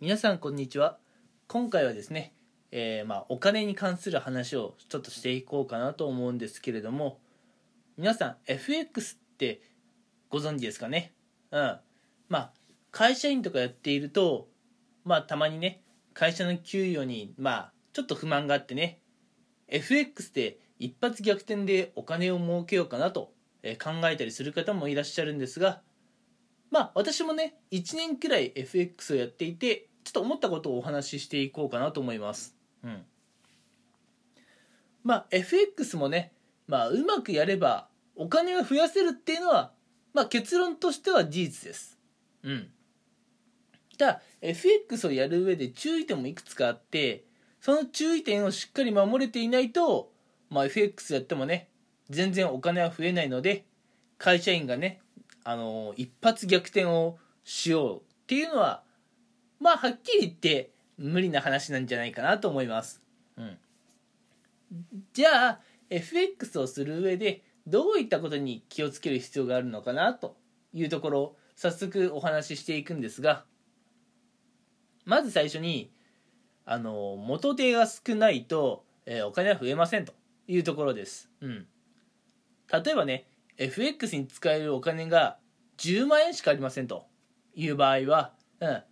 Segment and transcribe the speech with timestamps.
[0.00, 0.96] 皆さんこんにちは。
[1.48, 2.32] 今回はですね、
[2.70, 7.18] えー、まあお金に関する話をちょっとしていこうかなと思うんですけれども
[7.96, 9.60] 皆さん FX って
[10.30, 11.14] ご存知ですかね？
[11.50, 11.78] うん。
[12.28, 12.52] まあ
[12.92, 14.46] 会社員とかやっていると
[15.04, 15.82] まあたまにね
[16.14, 19.00] 会社の給与にまあちょっと不満があってね
[19.66, 23.32] FX で一発逆転でお金を儲けようかなと
[23.82, 25.80] 考えたりする方もいらっしゃるんですが
[26.70, 32.56] まあ私もね1年くらい FX をやっていてちょっと思ったことをお話ししていこうかなと思います。
[32.82, 33.04] うん。
[35.04, 36.32] まあ FX もね
[36.66, 39.72] まあうまくやればお金が増やせるっていうのは
[40.14, 41.98] まあ結論としては事実です。
[42.42, 42.70] うん。
[43.98, 47.26] ただ FX をやる上で注意点もいくつかあって
[47.60, 50.10] その注意点をしっかり守れていないと、
[50.48, 51.68] まあ、FX やってもね
[52.08, 53.66] 全然お金は増えないので
[54.16, 55.02] 会社員がね
[55.44, 58.87] あの一発逆転をしようっていうのは
[59.60, 63.02] まあはっきり言って無理な話なんじゃないかなと思います。
[63.36, 63.58] うん、
[65.12, 70.36] じゃあ FX をする上でどういったことに気をつける必要があるのかなと
[70.72, 73.44] いうところを早速お話ししていくんですが
[75.04, 75.90] まず最初に
[76.64, 80.12] あの元手が少ないと、えー、お金は増えませんと
[80.46, 81.30] いうところです。
[81.40, 81.66] うん、
[82.70, 85.38] 例えばね FX に使えるお金が
[85.78, 87.06] 10万円しかありませんと
[87.54, 88.82] いう場合は、うん、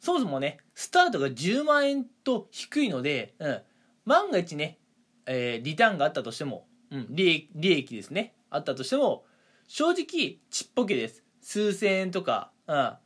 [0.00, 3.60] そもそもね、スタートが10万円と低いので、うん、
[4.06, 4.78] 万が一ね、
[5.26, 9.24] えー、リターンがあったとしても、うん、利益利益ですね、あったとしても、
[9.68, 11.22] 正直ちっぽけです。
[11.42, 12.98] 数千円とか、うん、ま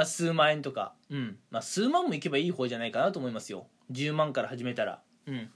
[0.00, 3.68] あ数万円とか、うん、まあ数万もいけばいい方じゃないかなと思いますよ。
[3.92, 5.02] 10万から始めたら。
[5.26, 5.50] うん。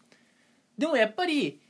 [0.78, 1.60] でもやっぱり、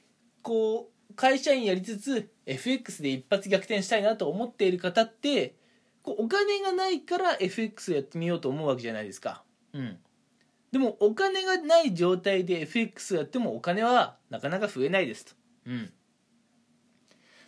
[0.42, 5.56] こう、会社員やりつつ FX で一発逆転したいなと思っている方って
[6.02, 9.42] こうお金がないから FX やってみようと思うわけじゃないですか。
[9.72, 9.98] うん。
[10.72, 15.32] でもお金がない状態で FX をやってもお金はなかなか増えないですと。
[15.66, 15.92] うん。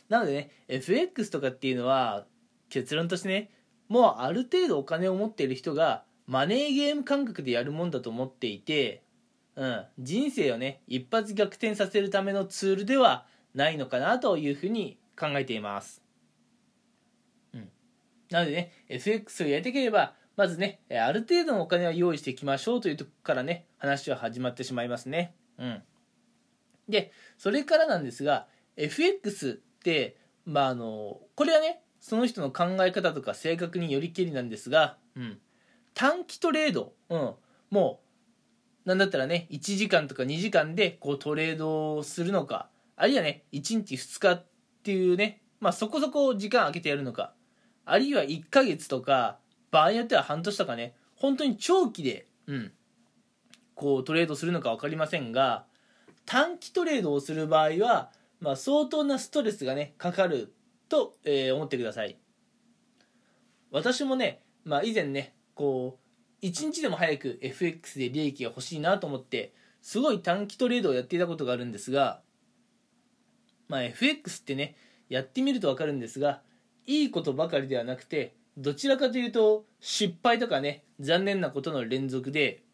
[0.09, 2.27] なのでね FX とかっていうのは
[2.69, 3.51] 結論としてね
[3.89, 9.03] もうある程度お金を持っている人がマネーゲーム感覚でやるもんだと思っていて、
[9.57, 16.03] うん、人生をね一発逆転させるためのツールではないのかなというふうに考えています。
[18.31, 25.35] なのでね、FX をやりたければ、まずね、ある程度のお金は用意していきましょうというとこからね、話は始まってしまいますね。
[25.59, 25.83] うん。
[26.89, 28.47] で、それからなんですが、
[28.77, 29.53] FX っ
[29.83, 35.39] て、まあ、あの、これはね、その人の考え方とか性格によりけりなんですが、うん。
[35.95, 37.35] 短期トレード、うん。
[37.71, 38.01] も
[38.85, 44.47] う、なんだったらね、1時間とか2時間でこうトレードをするのか、あるいはね、1日2日っ
[44.83, 47.35] ていうね、まあそこそこ時間空けてやるのか、
[47.85, 49.39] あるいは1ヶ月とか、
[49.71, 52.73] 場合によっては半年とかね、本当に長期で、うん、
[53.75, 55.65] こうトレードするのか分かりませんが、
[56.27, 60.53] 短期トレードをする場合は、まあ相当なストレスがね、かかる
[60.89, 62.19] と、えー、思ってください。
[63.71, 65.99] 私もね、まあ以前ね、こ
[66.43, 69.53] う、1日でも早く FX で利益が欲しいなと思って、
[69.83, 72.21] すごい短期トレードをやっていたことがあるんですが、
[73.69, 74.77] まあ、FX ってね
[75.09, 76.43] やってみると分かるんですが
[76.91, 82.65] いいことばかりではなくてどちらかというと失敗とかね残念なことの連続で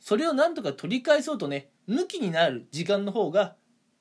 [0.00, 3.54] それをなんとか取り返そうとね向きになる時間の方が、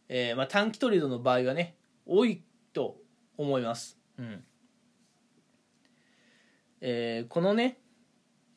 [0.10, 1.76] えー、まあ、短期トレードの場合はね
[2.08, 2.42] 多い
[2.74, 2.98] と
[3.38, 3.98] 思います。
[4.18, 4.44] うん
[6.82, 7.78] えー、このね、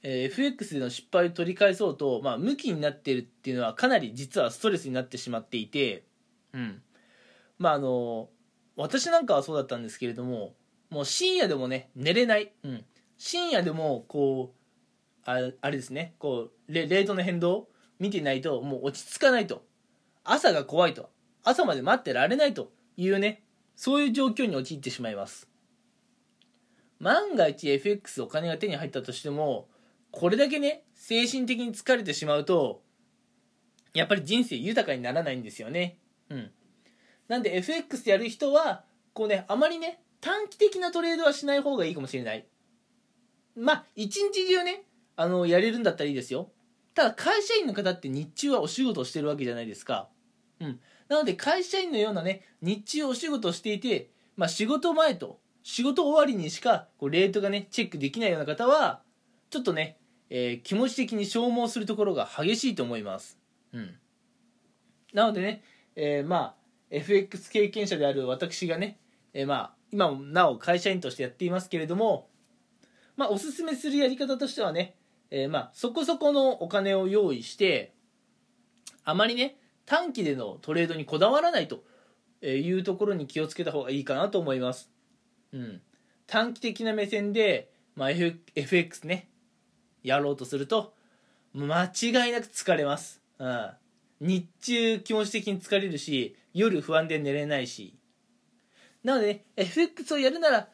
[0.03, 6.05] えー、FX での失敗を取り返そうと、まあ、向きになっているっていうのはかなり実はストレスになってしまっていて、
[6.55, 6.83] うん、
[7.59, 8.31] まああの
[8.79, 10.55] 私なんかはそうだったんですけれども
[10.89, 12.85] もう深夜でもね寝れない、うん、
[13.19, 14.59] 深夜でもこう
[15.29, 16.15] あれですね。
[16.19, 17.69] こうレレートの変動
[17.99, 19.63] 見てないともう落ち着かないと。
[20.25, 21.11] 朝が怖いと。
[21.45, 22.73] 朝まで待ってられないと。
[22.97, 23.43] いうね。
[23.77, 25.47] そういう状況に陥ってしまいます。
[26.99, 29.69] 万が一 FX お金が手に入ったとしても
[30.11, 32.83] これだけね精神的に疲れてしまうと
[33.95, 35.99] やっぱり人生豊かにならないんですよね。
[36.31, 36.51] うん。
[37.29, 42.47] なんで FX やる人はこうねあまりね短期的なトレードはしない方がいいかもしれない。
[43.57, 44.85] まあ一日中ね
[45.17, 46.51] あのやれるんだったらいいですよ。
[46.95, 50.09] ただ会社員の方って日中はお仕事をしてるわけじゃないですか。
[50.61, 50.81] うん。
[51.09, 59.03] なので会社員のようなね日中お仕事をしていてまあ仕事前と仕事終わりにしかこうレートがねチェックできないような方は
[59.51, 59.99] ちょっとね、
[60.31, 63.39] えー、気持ち的に消耗するところが激しいと思います。
[63.73, 63.95] うん。
[65.13, 65.63] なのでね、
[65.97, 66.55] えー、まあ
[66.91, 68.99] FX 経験者である私がね、
[69.33, 72.29] えー、まあ今もなお会社員としてやっていますけれども、
[73.17, 74.95] まあ、おすすめするやり方としてはね、
[75.31, 77.93] えーまあそこそこのお金を用意して
[79.05, 79.57] あまりね
[79.87, 81.83] 短期でのトレードにこだわらないと
[82.45, 84.91] いうところに気をつけた方がいいかなと思います。
[85.53, 85.81] うん、
[86.27, 89.29] 短期的な目線で、まあ、F、FX ね
[90.03, 90.93] やろうとすると
[91.55, 93.71] 間違いなく疲れます、うん、
[94.21, 97.95] 日中気持ち的に疲れるし夜不安で寝れないし。
[99.05, 100.69] なので、ね、FX をやるなら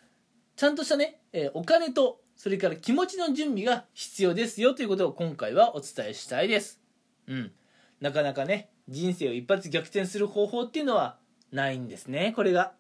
[0.56, 6.80] ちゃんとしたね、えお金とそれから気持ちの準備が必要ですよということを今回はお伝えしたいです。
[7.26, 7.52] うん。
[8.00, 11.18] なかなかね人生を一発逆転する方法っていうのは
[11.52, 12.72] ないんですねこれが。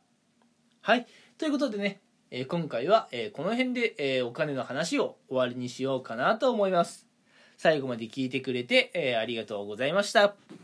[0.80, 1.06] はい。
[1.38, 7.06] ということでね、えー今回は、えーこの辺で、えーお金の話を終わりにしようかなと思います。
[7.56, 10.63] 最後まで聞いてくれて、えありがとうございました。